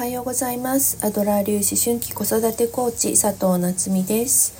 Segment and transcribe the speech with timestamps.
[0.00, 0.96] はようございます。
[1.04, 4.54] アドラー粒子春季子育てコーチ佐藤夏実です、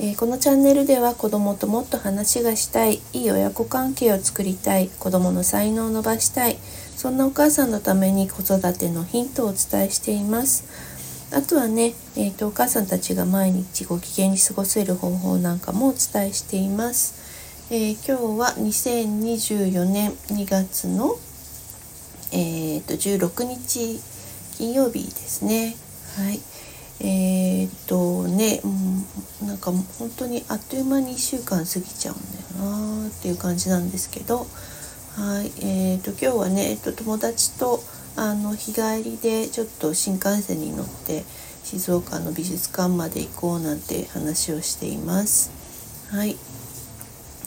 [0.00, 6.56] えー、このチャンネルでは子供ともっと話がしたいいい親子関係を作りたい子供の才能を伸ばしたい
[6.96, 10.64] そんなお母さんのために子育てのヒントをお伝えしています。
[11.36, 21.18] あとはね、えーと、お母さんたちが毎日ご機嫌に過ごせる方法なんかもお伝えしています、えー、今日は2024年2月の
[22.30, 24.00] えーと、16日
[24.58, 25.76] 金曜日ですね。
[26.16, 26.40] はい。
[26.98, 34.38] えー、っとね、うん、なんか本当にあっという間に1週間過ぎちゃうんだよなっていう感じなんですけど、
[35.14, 35.52] はい。
[35.60, 37.78] えー、っと今日はね、えっと友達と
[38.16, 41.22] あの日帰りでちょっと新幹線に乗って
[41.62, 45.52] 静岡の美術館まで行こうなんて話をしています。
[46.10, 46.36] はい。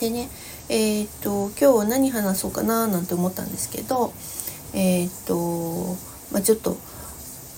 [0.00, 0.28] でね、
[0.68, 4.12] えー、っと今日何話そうかななんて思ったんですけど、
[4.74, 5.96] えー、っと、
[6.32, 6.76] まあ、ちょっと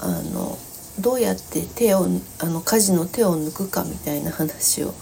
[0.01, 0.59] あの
[1.01, 2.07] どうやって手を
[2.41, 4.93] あの家事の手を抜くかみたいな話を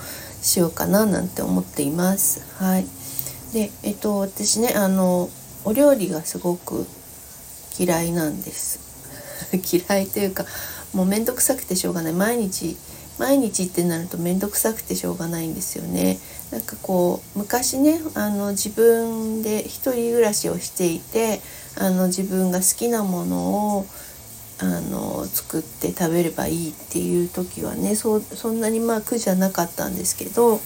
[0.43, 2.43] しようかななんて思っています。
[2.63, 2.87] はい、
[3.53, 5.31] でえっと私ねあの
[5.65, 6.87] お料理がすごく
[7.79, 8.81] 嫌いなんです。
[9.53, 10.45] 嫌いというか
[10.93, 12.77] もう面倒くさくてしょうがない毎日
[13.19, 16.19] 毎日ってなると面倒くさくてしょうがないんですよね。
[16.51, 21.41] なんかこう昔ねあの自分で一人暮らしをしていて
[21.77, 23.87] あの自分が好きなものを
[24.59, 30.61] あの作って食べればいいっていう時はねそそんなにまあ苦じゃなかったんですけど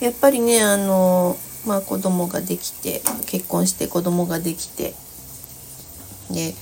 [0.00, 4.94] やっぱりねあの、まあ、子供ができて結婚して子供ができて
[6.30, 6.54] で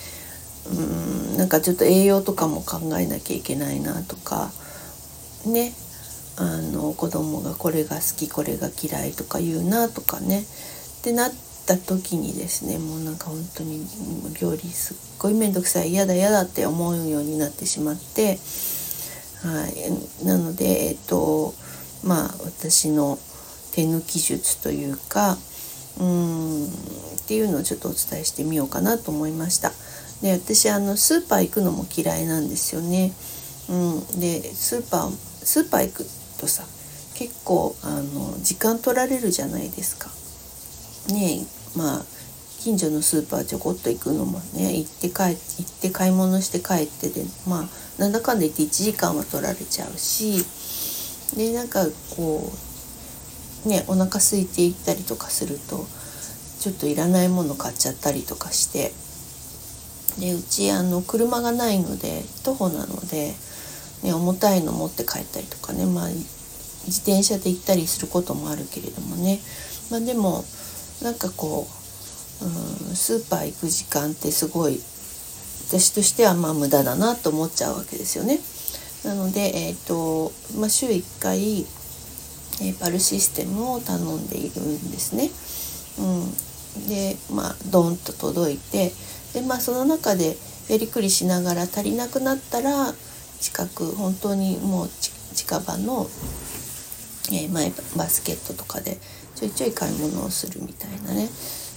[0.69, 4.51] うんなんかちょっと栄養とかも考えなきゃいけないなとか
[5.47, 5.73] ね
[6.37, 10.45] あの子供がこれが好きこれが嫌いとか言うなとかね。
[11.01, 13.87] ってなってた時にですねもうなんか本当に
[14.41, 18.39] 料理すっごい面倒くさい嫌だ嫌だって思うようになってしまって
[19.43, 19.69] は
[20.23, 21.55] いなのでえっと
[22.05, 23.19] まあ私の
[23.73, 25.37] 手抜き術というか
[25.99, 26.69] うんっ
[27.27, 29.73] ていうのをちょっとお伝えしてみようかなと思いました。
[30.23, 33.13] で私あのスーパー行くのも嫌いなんですよね。
[33.69, 33.75] う
[34.17, 36.05] ん、でスーパースーパー行く
[36.39, 36.65] とさ
[37.15, 40.11] 結構あの時間取られるじゃないですか。
[41.13, 42.05] ねまあ
[42.61, 50.45] 近所のスーパーちょこっと行くのもね行って帰行って買い物して帰ってでまあなんだかんだ言って1時間は取られちゃうし
[51.37, 51.85] でなんか
[52.17, 52.51] こ
[53.67, 55.85] うねお腹空いて行ったりとかすると
[56.61, 58.93] ちょっといらないもの買っちゃったりとかして
[60.19, 63.35] でうちあの車がないので徒歩なので、
[64.03, 69.41] ね、重たいの持って帰ったりとかねまあ自転車で行ったりすることもあるけれどもね。
[69.91, 70.45] まあでも
[71.03, 71.67] なんかこ
[72.43, 72.49] う、う
[72.93, 74.81] ん、スーパー行く時間ってすごい
[75.69, 78.39] 私としてはまあ無駄だなと思っちゃうわけですよね。
[79.05, 85.31] なので、えーとまあ、週1回、えー、パルシステムを頼んでいるんですね。
[85.99, 86.03] う
[86.85, 88.93] ん、でまあドンと届いて
[89.33, 90.37] で、まあ、その中で
[90.69, 92.95] やりくりしながら足りなくなったら
[93.41, 94.91] 近く本当にもう
[95.35, 96.09] 近場の、
[97.31, 98.99] えー、マイバスケットとかで
[99.35, 101.29] ちょいちょい買い物をするみたいなね、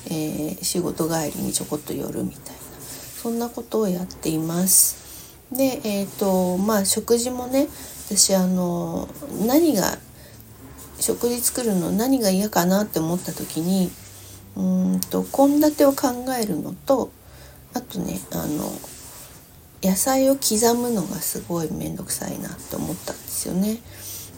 [0.07, 5.07] えー、仕事帰りにちょこっと寄るみたいなそんなことをやっています。
[5.51, 7.67] でえっ、ー、とまあ食事もね
[8.05, 9.07] 私あの
[9.45, 9.97] 何が
[10.99, 13.91] 食事作るの何が嫌かなって思った時に
[14.55, 16.07] うんと献立を考
[16.39, 17.11] えるのと
[17.73, 18.71] あとねあの
[19.83, 23.77] 野菜を刻むのがすごい面倒くさいなって思ったんですよね。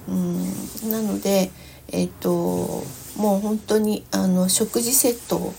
[0.10, 0.92] うん。
[0.92, 1.52] なので
[1.92, 2.84] えっ、ー、と
[3.18, 5.54] もう本当にあの食事セットを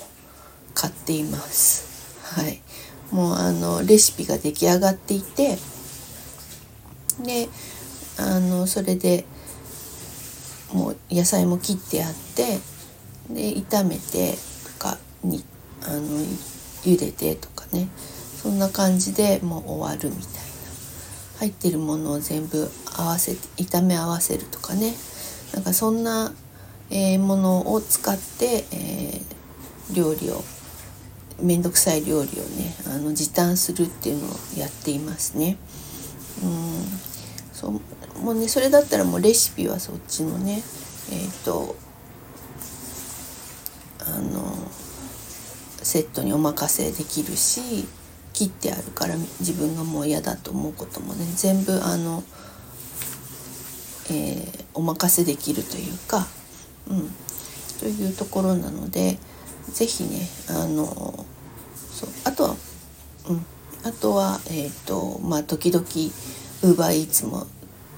[0.75, 1.89] 買っています。
[2.35, 2.61] はい、
[3.11, 5.59] もうあのレシピが出来上がっていて
[7.25, 7.49] で
[8.19, 9.25] あのそれで
[10.73, 12.59] もう野菜も切ってあって
[13.29, 14.35] で炒めて
[14.65, 15.45] とかに
[15.83, 16.01] あの
[16.85, 17.89] 茹でてとかね。
[18.41, 20.50] そんな感じでもう終わるみたいな。
[21.41, 24.95] 入ってるものを全部合わせて炒め合わせるとかね
[25.55, 26.33] なんかそんな、
[26.91, 30.45] えー、ものを使って、えー、料理を
[31.41, 35.57] 面倒くさい料理をねあの時短するっていうのをやっていますね。
[36.43, 36.85] うん
[37.55, 40.63] そうもうねそれだったらもうレシピはそっちのね
[41.11, 41.75] えっ、ー、と
[44.07, 44.55] あの
[45.83, 47.87] セットにお任せできるし
[48.41, 52.23] 切ってあるから自分がもう嫌だと思うこともね全部あの、
[54.11, 56.27] えー、お任せできるというか、
[56.89, 57.11] うん、
[57.81, 59.19] というところなので
[59.75, 61.27] 是非ねあの
[61.91, 62.57] そうあとは、
[63.29, 63.45] うん、
[63.85, 67.47] あとはえっ、ー、とまあ時々ウーバーイーツも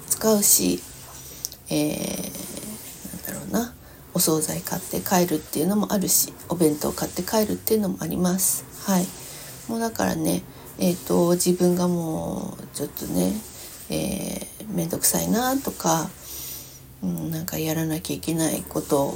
[0.09, 0.81] 使うし、
[1.71, 3.75] えー、なんだろうな
[4.13, 8.65] お惣菜買って帰るっていうのもあるしお弁当買って帰るっていうのもあります。
[8.91, 9.22] はい。
[9.73, 10.43] もうだからね
[10.79, 13.33] えーと、自分がもうちょっとね
[13.89, 16.11] えー、めんどくさいなとか、
[17.03, 19.15] うん、なんかやらなきゃいけないこと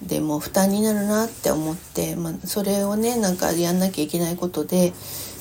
[0.00, 4.92] でも負担になるなって思って、まあ、それをねなんかやんなきゃいけないことで、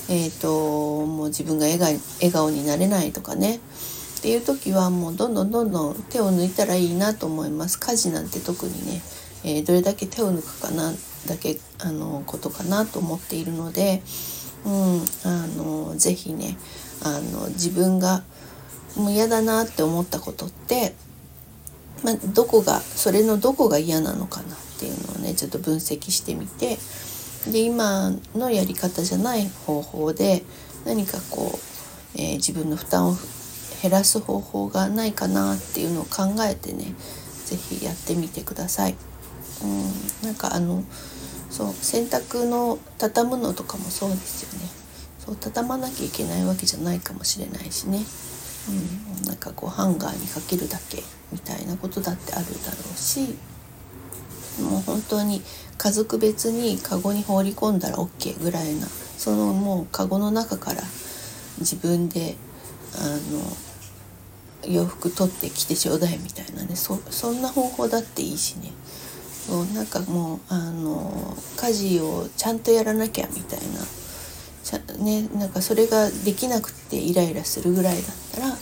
[0.10, 7.80] えーと、もう自分が笑顔になれないとかねっていう時はもうどんどんどんどん手を抜いたらいいなと思います。
[7.80, 9.02] 家事なんて特にね、
[9.44, 14.02] えー、どれだけ手を抜くかなってだけあのことかなと思っているので、
[14.66, 16.58] うん、あのぜひね
[17.04, 18.24] あの自分が
[18.96, 20.94] もう嫌だなって思ったことって、
[22.04, 26.78] ま、どこがそれのどこが嫌なのかなっていうのをねちょっと分析してみて
[27.52, 30.44] で今のやり方じゃない方法で
[30.86, 31.58] 何かこう、
[32.16, 33.16] えー、自分の負担を
[33.82, 36.96] 減らす方法がないかなっていうのを考えてね
[37.46, 38.96] 是非やってみてください。
[39.64, 40.84] うん、なんかあの
[41.50, 44.84] そう洗濯の畳むのとかもそうですよね。
[45.26, 48.00] そう畳まなきゃいけないわけじゃないかもしれないしね、
[49.22, 51.02] うん、なんかこうハンガーにかけるだけ
[51.32, 53.38] みたいなことだってあるだろうし
[54.62, 55.42] もう本当に
[55.78, 60.82] 家族別にカゴに放り込んだら OK ぐらいなそのもうカゴの中から
[61.60, 62.36] 自分で
[62.98, 63.06] あ
[64.68, 68.73] の洋服取ってきてちょうだいみたいなねそそんな方法だっていいしね。
[69.48, 73.82] そうなんかもうあの家事をちゃんとやらなきゃみたいな
[74.64, 78.04] ちゃ、ね、なんかそれができなくてイライラするぐらいだっ
[78.34, 78.56] たらも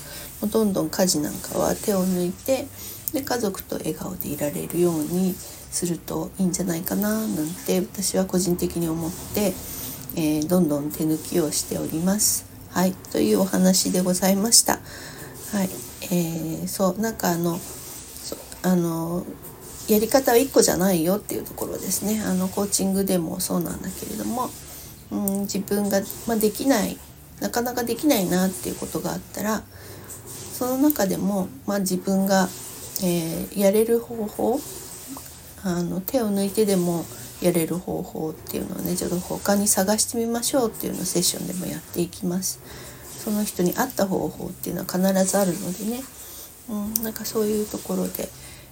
[0.44, 2.68] うどんどん家事なんかは手を抜いて
[3.14, 9.54] で家族と笑顔でいられるようにするといいんじゃないかななんて私は個人的に思って、
[10.16, 12.46] えー、どんどん手抜きをしております。
[12.72, 14.80] はい、というお話でございました。
[15.52, 15.70] はい、
[16.04, 17.60] えー、そうなんかあの
[18.64, 19.26] あの
[19.92, 22.22] やり方は1個じゃないよっていうところですね。
[22.26, 24.50] あのコーチングでもそうなんだけれども、
[25.12, 26.98] うん、自分が、まあ、できない
[27.42, 29.64] なかなかできないなっていうことがあったら
[30.54, 32.48] その中でも、まあ、自分が、
[33.04, 34.60] えー、やれる方法
[35.64, 37.04] あの手を抜いてでも
[37.42, 42.60] やれる方法っていうのをねちょっと他に探してみましょうっていうのをセッションでもやっていきます。
[43.24, 46.02] その人に合った方法っていうのは必ずあるのでね、
[46.70, 48.30] うん、なんかそういうところで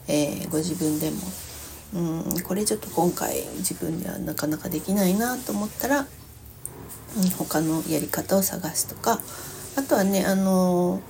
[0.09, 1.17] えー、ご自分でも
[1.93, 9.19] うんこれちょっと今回自分ではなかなかできないなと思ったら、うん、他のやり方を探すとか
[9.75, 11.01] あとはねあの、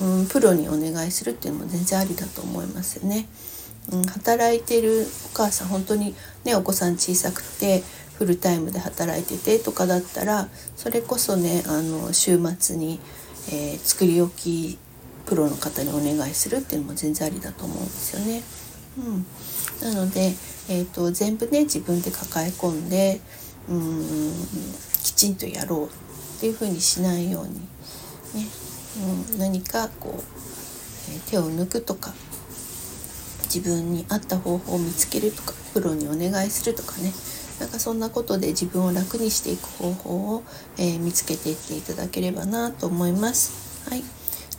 [0.00, 3.26] うん、プロにお願いするっていうのも全然ありだと思いますよね。
[3.92, 6.14] うん、働いてるお母さん本当に
[6.44, 7.82] ねお子さん小さくて
[8.14, 12.98] フルタイムで働いててとかだったらそれこそねあの週末に、
[13.48, 14.78] えー、作り置き
[15.26, 18.42] プロの方にお願いするっていうのも全然ありだと思うんですよね。
[19.82, 20.32] うん、なので、
[20.68, 23.20] えーと、全部ね自分で抱え込んで
[23.68, 24.32] うん
[25.02, 28.48] きちんとやろうっていうふうにしないように、ね
[29.32, 30.22] うん、何かこう、
[31.12, 32.12] えー、手を抜くとか
[33.44, 37.12] 自分に合った方法を見つけるとかプロにお願いするとかね
[37.60, 40.42] なんかそんなことで自分を楽にしていく方法を、
[40.76, 43.88] えー、見つけていっていただければなと思います。
[43.88, 44.02] はい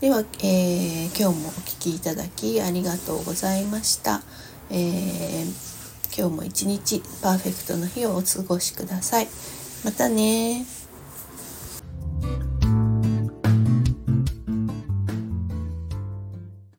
[0.05, 4.21] では、えー、今日もお聴きいただきありがとうございました。
[4.69, 5.45] えー、
[6.15, 9.27] 今日も一日パーフェクトの日をお過ごしください。
[9.83, 10.63] またね